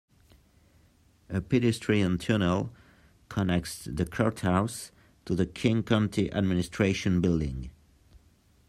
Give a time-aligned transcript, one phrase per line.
[1.29, 2.71] A pedestrian tunnel
[3.29, 4.89] connects the courthouse
[5.25, 7.69] to the King County Administration Building.